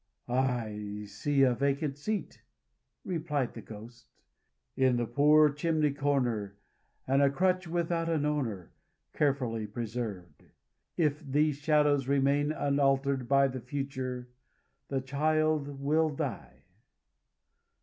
[0.27, 2.41] "I see a vacant seat,"
[3.05, 4.07] replied the Ghost,
[4.75, 6.57] "in the poor chimney corner,
[7.05, 8.71] and a crutch without an owner,
[9.13, 10.45] carefully preserved.
[10.97, 14.29] If these shadows remain unaltered by the Future
[14.87, 16.63] the child will die."